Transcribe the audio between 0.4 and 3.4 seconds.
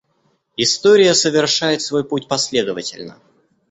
История совершает свой путь последовательно.